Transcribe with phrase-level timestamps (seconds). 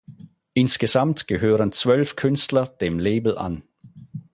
[0.55, 3.61] Insgesamt gehören zwölf Künstler dem Label an.